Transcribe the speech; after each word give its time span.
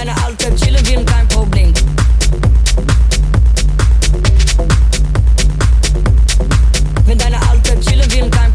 deine 0.00 0.16
Auto 0.24 0.48
chillen 0.56 0.86
wir 0.86 1.04
kein 1.04 1.28
Problem. 1.28 1.74
Mit 7.06 7.20
deiner 7.20 7.36
Auto 7.36 7.78
kein 8.30 8.30
Problem. 8.30 8.49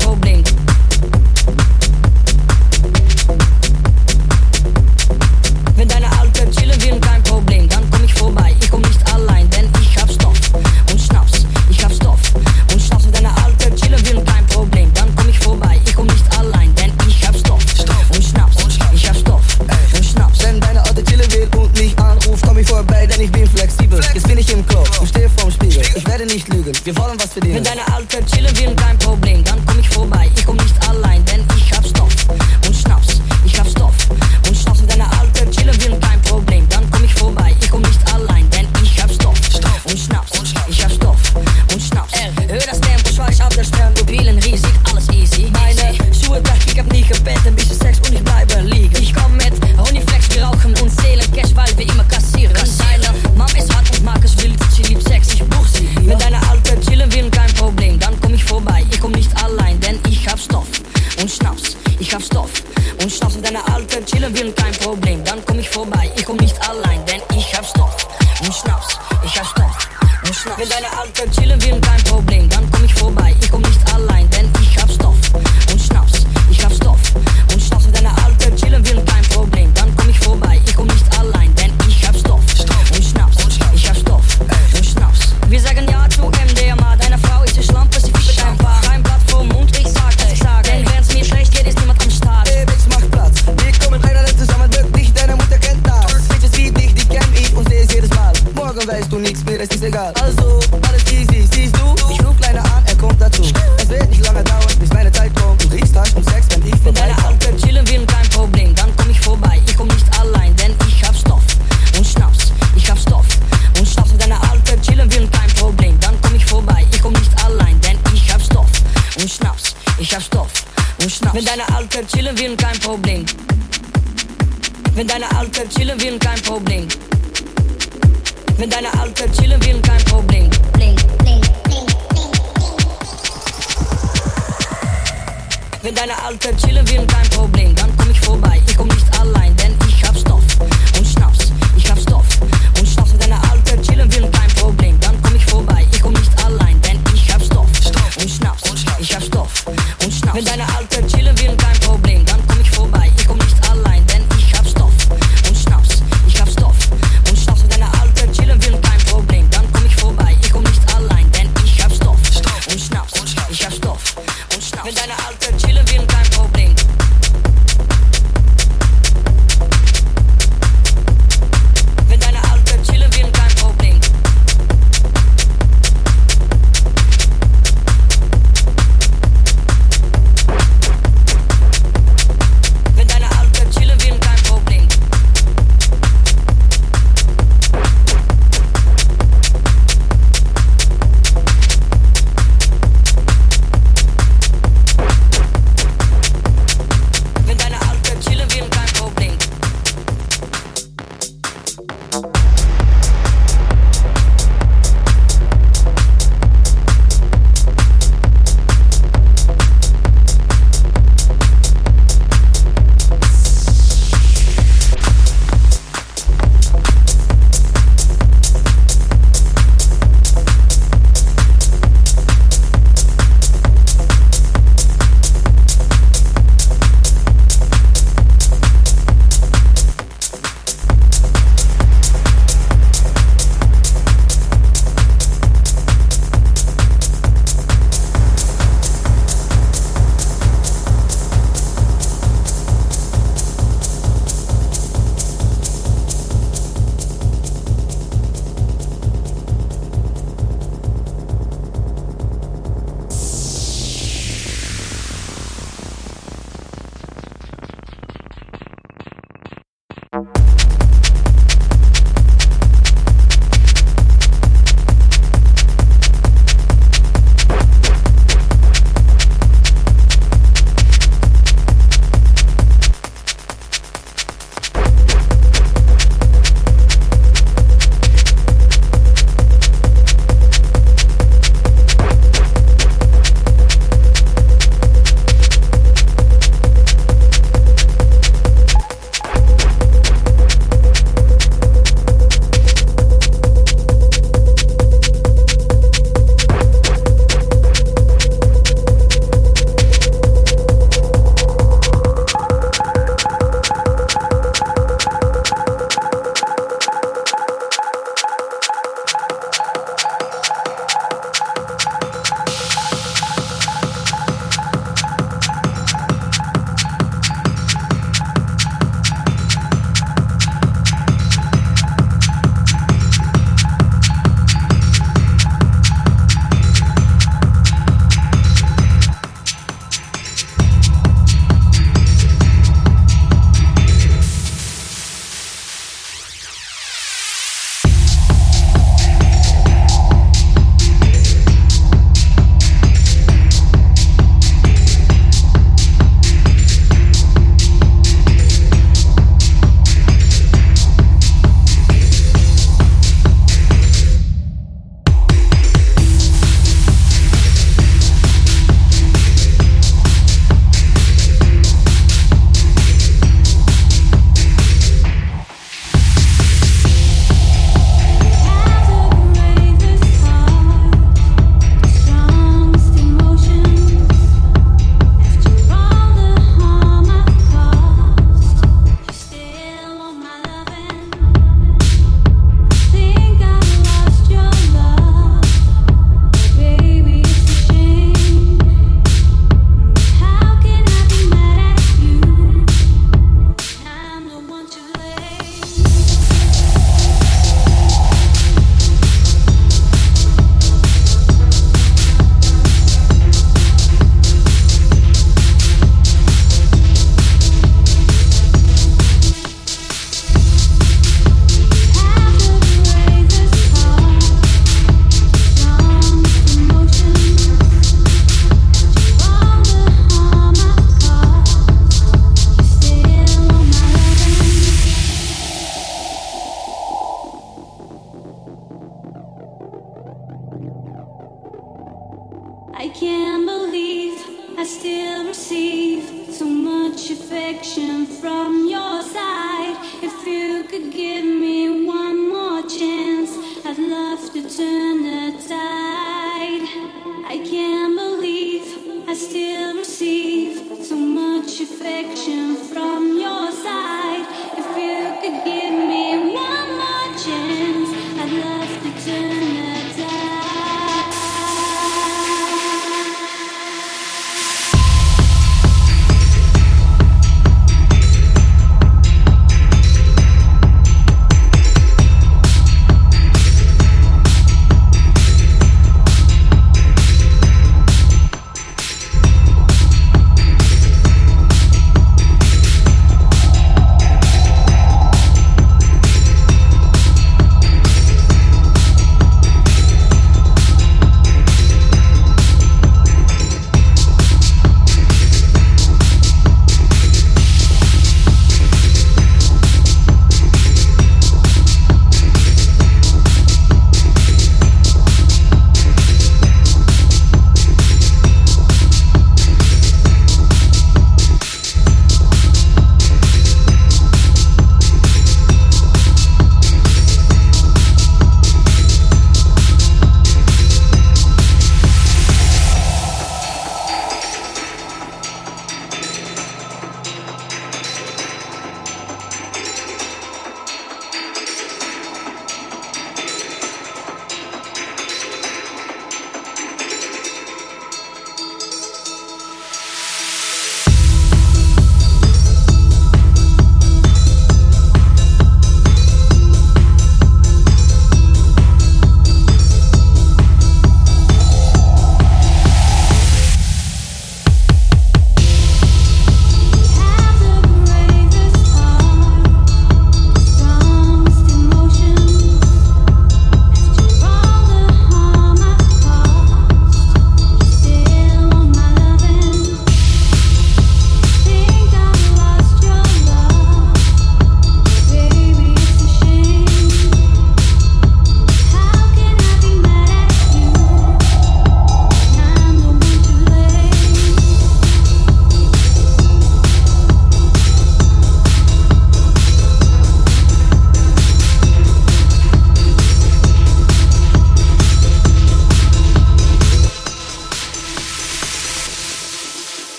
Listen. 459.06 459.45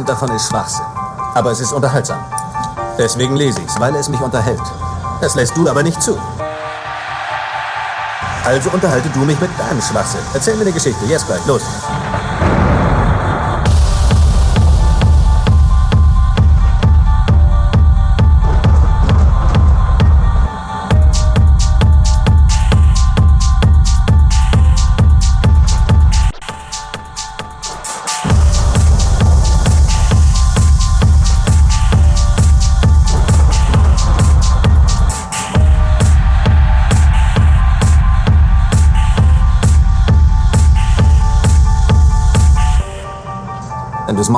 Prozent 0.00 0.08
davon 0.08 0.34
ist 0.34 0.48
Schwachsinn. 0.48 0.86
Aber 1.34 1.50
es 1.50 1.60
ist 1.60 1.72
unterhaltsam. 1.72 2.18
Deswegen 2.96 3.36
lese 3.36 3.60
ich 3.60 3.66
es, 3.66 3.78
weil 3.78 3.94
es 3.96 4.08
mich 4.08 4.20
unterhält. 4.20 4.60
Das 5.20 5.34
lässt 5.34 5.56
du 5.56 5.68
aber 5.68 5.82
nicht 5.82 6.00
zu. 6.02 6.18
Also 8.44 8.70
unterhalte 8.70 9.08
du 9.10 9.20
mich 9.20 9.38
mit 9.40 9.50
deinem 9.58 9.80
Schwachsinn. 9.82 10.20
Erzähl 10.32 10.54
mir 10.54 10.62
eine 10.62 10.72
Geschichte. 10.72 11.04
Jetzt 11.06 11.26
gleich. 11.26 11.44
Los. 11.46 11.62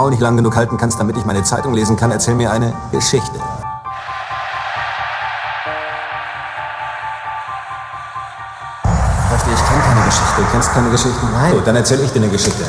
Maul 0.03 0.11
nicht 0.11 0.20
lang 0.20 0.37
genug 0.37 0.57
halten 0.57 0.77
kannst, 0.79 0.99
damit 0.99 1.16
ich 1.16 1.24
meine 1.24 1.45
Zeitung 1.45 1.74
lesen 1.74 1.97
kann, 1.97 2.11
erzähl 2.11 2.35
mir 2.35 2.51
eine 2.51 2.74
Geschichte. 2.91 3.39
Verstehe, 9.29 9.55
ich 9.55 9.69
kenne 9.69 9.83
keine 9.85 10.05
Geschichte. 10.05 10.33
Du 10.39 10.43
kennst 10.51 10.73
keine 10.73 10.91
Geschichten? 10.91 11.29
Nein. 11.33 11.53
Gut, 11.53 11.65
dann 11.65 11.77
erzähl 11.77 12.01
ich 12.01 12.11
dir 12.11 12.19
eine 12.19 12.31
Geschichte. 12.31 12.65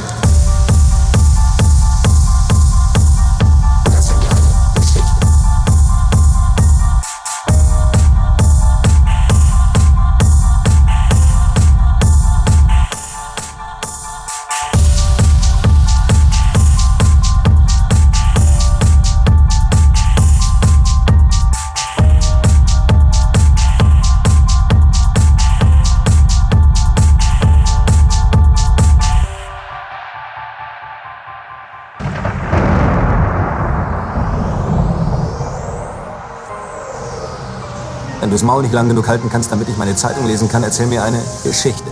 Nicht 38.64 38.73
lang 38.73 38.88
genug 38.90 39.07
halten 39.07 39.30
kannst, 39.30 39.52
damit 39.52 39.69
ich 39.69 39.77
meine 39.77 39.95
Zeitung 39.95 40.26
lesen 40.26 40.49
kann, 40.49 40.64
erzähl 40.64 40.88
mir 40.88 41.03
eine 41.03 41.19
Geschichte. 41.44 41.84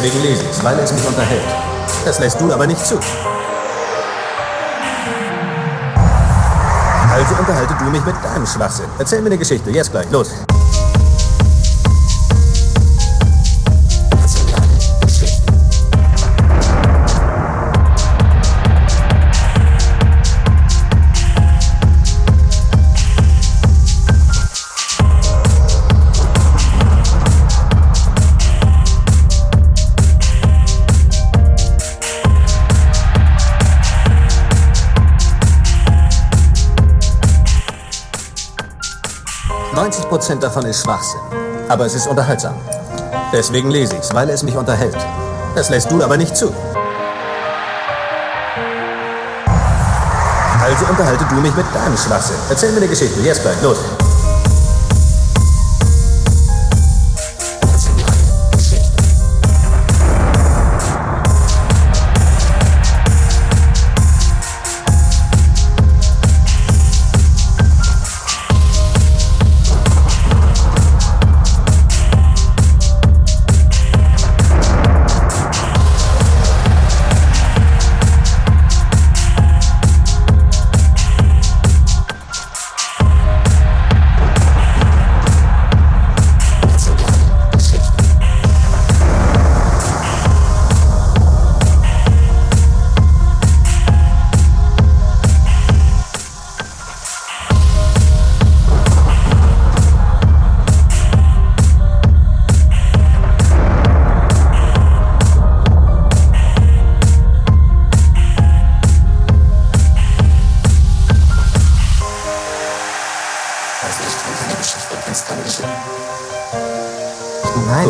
Deswegen 0.00 0.22
lese 0.22 0.44
ich 0.44 0.50
es, 0.50 0.62
weil 0.62 0.78
es 0.78 0.92
mich 0.92 1.04
unterhält. 1.04 1.42
Das 2.04 2.20
lässt 2.20 2.40
du 2.40 2.52
aber 2.52 2.68
nicht 2.68 2.86
zu. 2.86 2.94
Also 7.12 7.34
unterhalte 7.36 7.74
du 7.80 7.90
mich 7.90 8.04
mit 8.04 8.14
deinem 8.22 8.46
Schwachsinn. 8.46 8.86
Erzähl 9.00 9.20
mir 9.20 9.26
eine 9.26 9.38
Geschichte. 9.38 9.70
Jetzt 9.70 9.90
gleich. 9.90 10.08
Los. 10.12 10.30
Prozent 40.08 40.42
davon 40.42 40.64
ist 40.64 40.82
Schwachsinn. 40.82 41.20
Aber 41.68 41.84
es 41.84 41.94
ist 41.94 42.06
unterhaltsam. 42.06 42.54
Deswegen 43.32 43.70
lese 43.70 43.94
ich 43.94 44.00
es, 44.00 44.14
weil 44.14 44.30
es 44.30 44.42
mich 44.42 44.56
unterhält. 44.56 44.96
Das 45.54 45.68
lässt 45.68 45.90
du 45.90 46.02
aber 46.02 46.16
nicht 46.16 46.36
zu. 46.36 46.52
Also 50.62 50.86
unterhalte 50.90 51.24
du 51.28 51.34
mich 51.36 51.54
mit 51.54 51.66
deinem 51.74 51.96
Schwachsinn. 51.96 52.36
Erzähl 52.48 52.70
mir 52.72 52.78
eine 52.78 52.88
Geschichte. 52.88 53.20
Jetzt 53.20 53.42
gleich. 53.42 53.60
Los. 53.62 53.78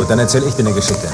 Dann 0.09 0.18
erzähle 0.18 0.47
ich 0.47 0.55
dir 0.55 0.66
eine 0.66 0.74
Geschichte. 0.74 1.09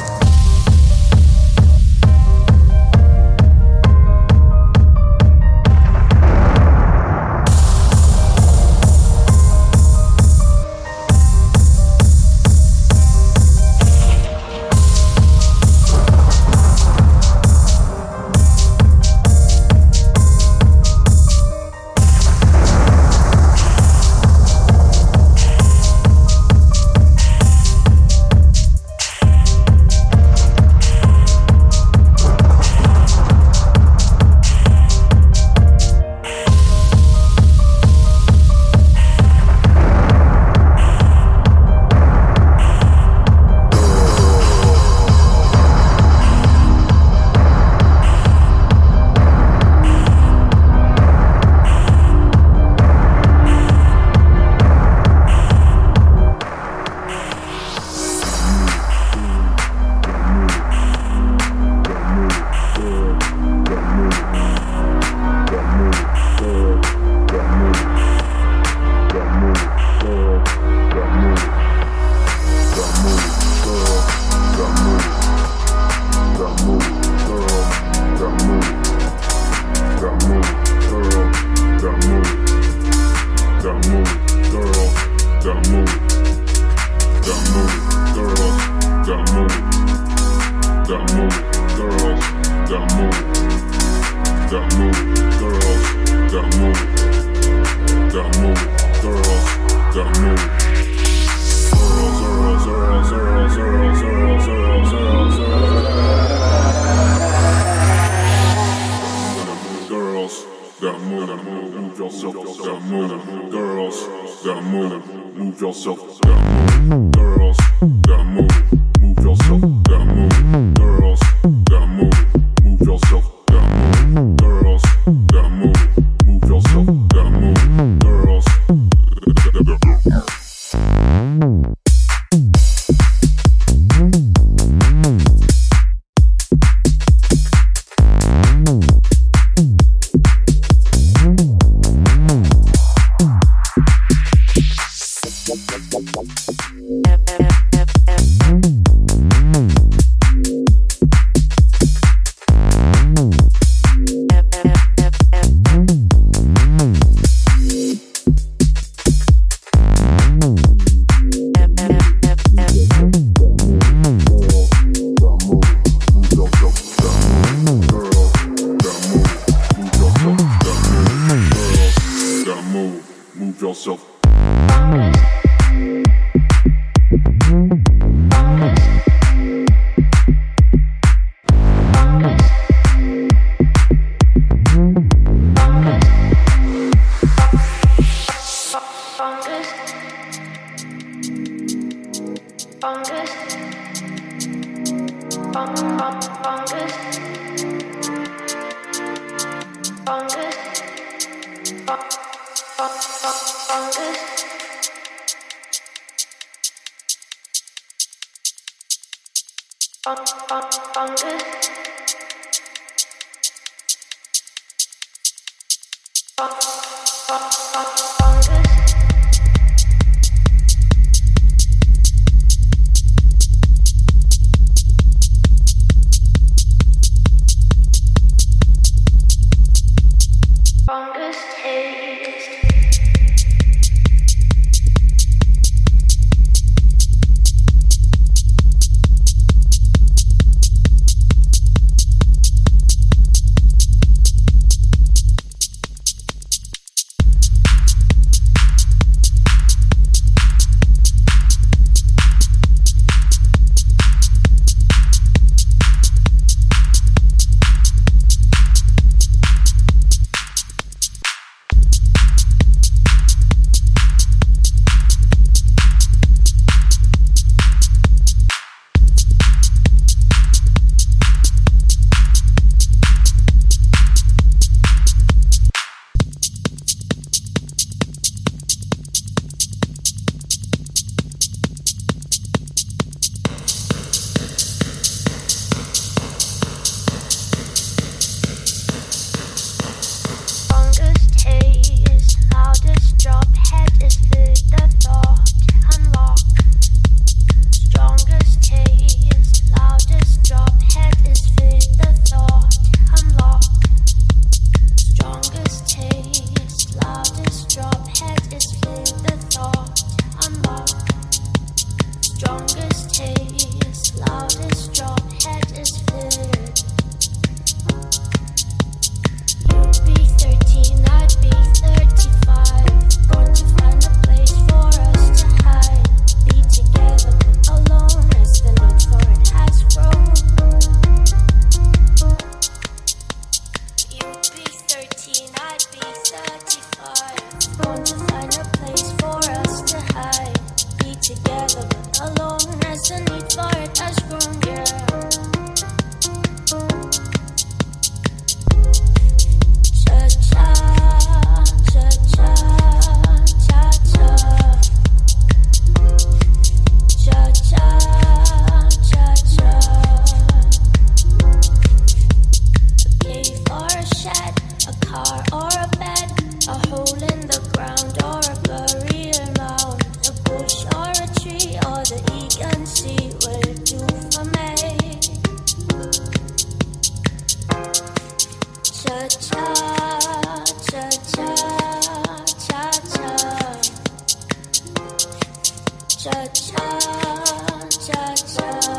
Bye. 388.65 388.94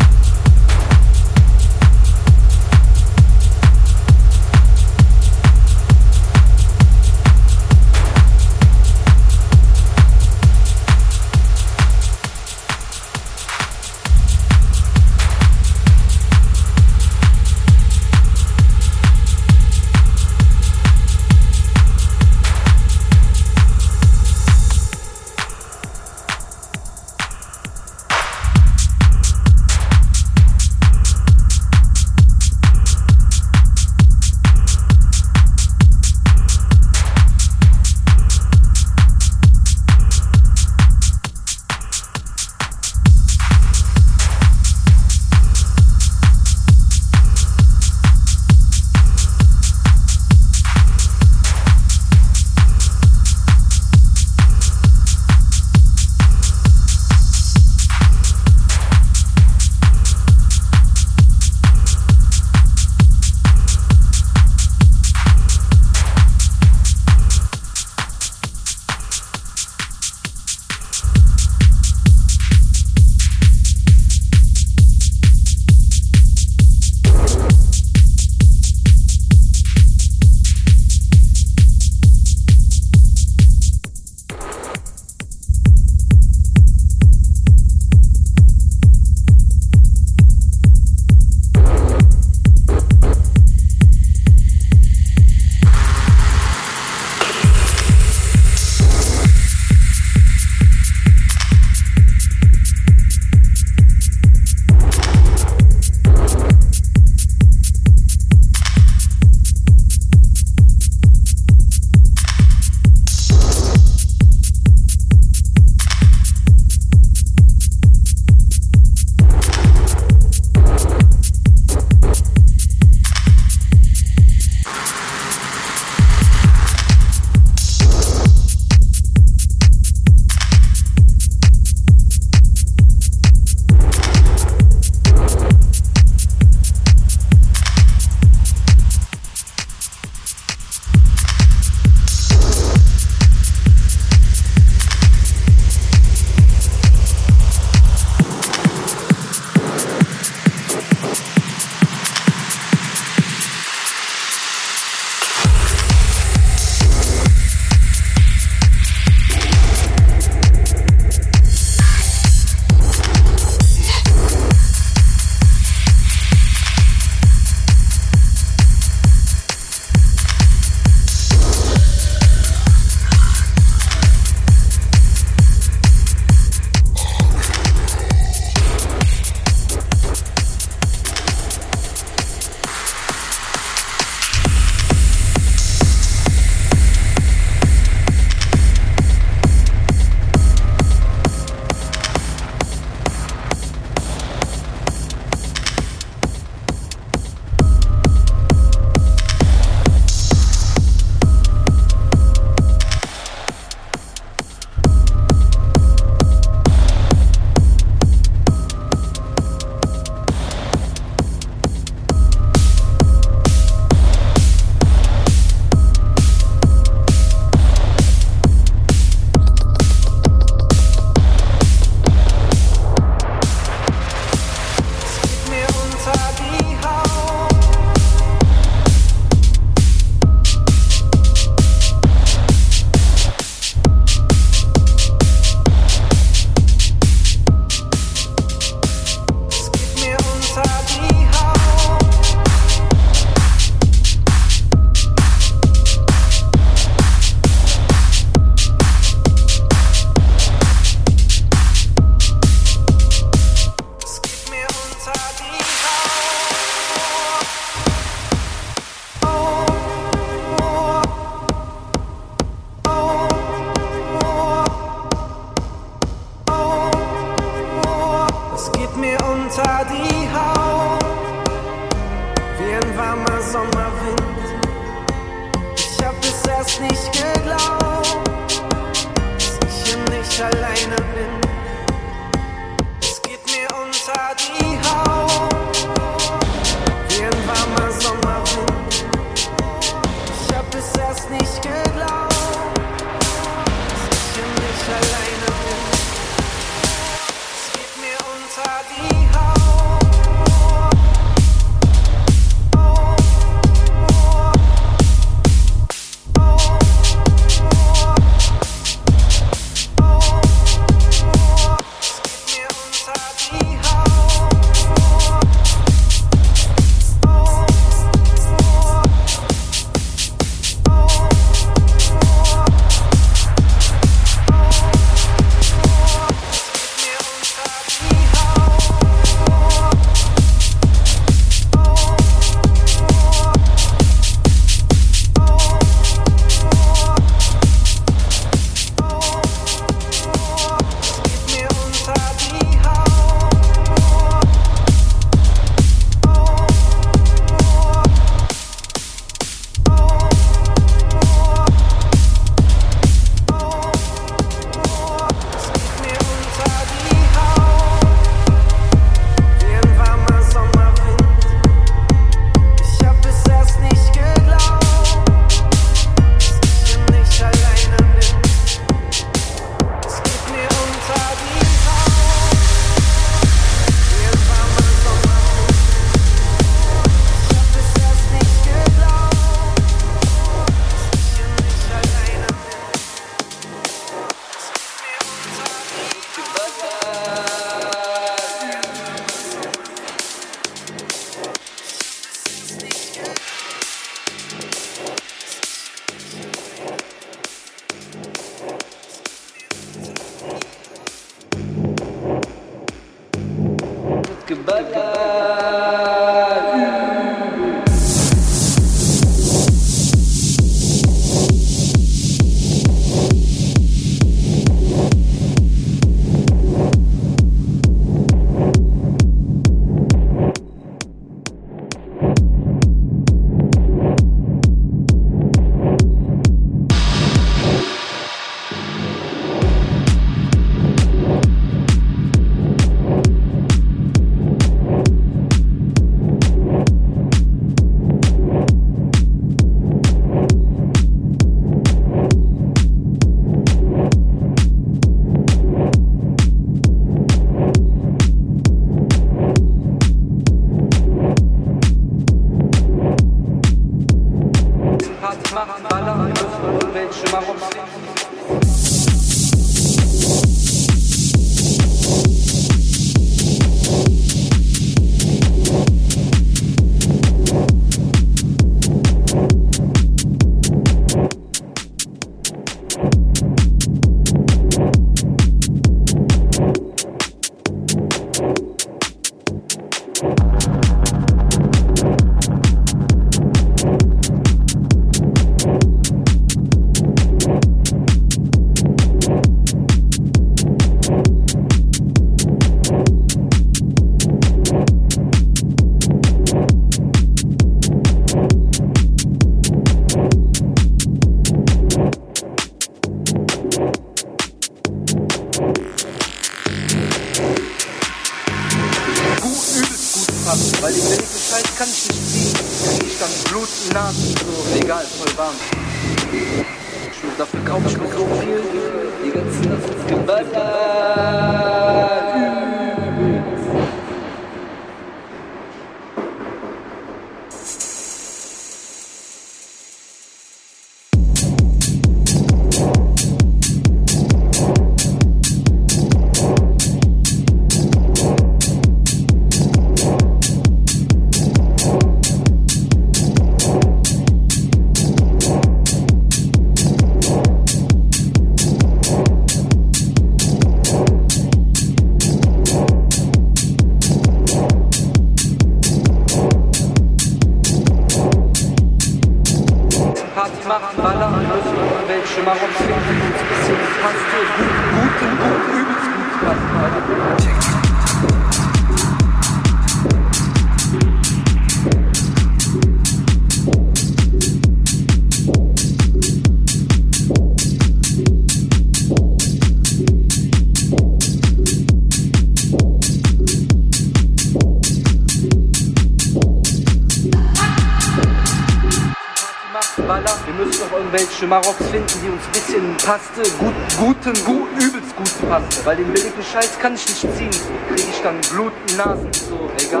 passte. 593.31 593.51
Gut, 593.57 593.73
guten, 593.97 594.45
gut, 594.45 594.67
übelst 594.81 595.15
gut 595.15 595.49
passte. 595.49 595.85
Weil 595.85 595.97
den 595.97 596.11
billigen 596.13 596.43
Scheiß 596.43 596.79
kann 596.79 596.95
ich 596.95 597.07
nicht 597.07 597.21
ziehen. 597.21 597.49
Krieg 597.89 598.05
ich 598.09 598.21
dann 598.21 598.39
Blut, 598.51 598.73
Nasen, 598.97 599.29
so, 599.33 599.69
egal. 599.85 600.00